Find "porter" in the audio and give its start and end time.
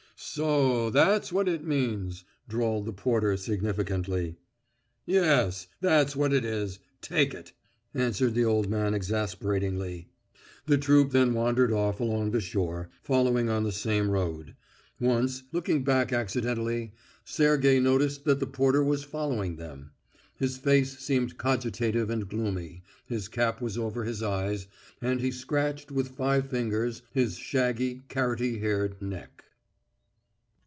2.93-3.35, 18.47-18.83